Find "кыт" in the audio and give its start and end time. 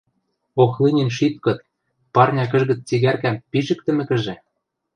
1.43-1.59